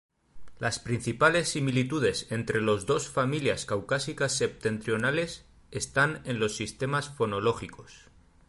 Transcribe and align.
Las 0.57 0.79
principales 0.79 1.49
similitudes 1.49 2.25
entre 2.31 2.59
los 2.59 2.87
dos 2.87 3.07
familias 3.07 3.65
caucásicas 3.67 4.31
septentrionales 4.35 5.45
están 5.69 6.23
en 6.25 6.39
los 6.39 6.55
sistemas 6.57 7.09
fonológicos. 7.09 8.07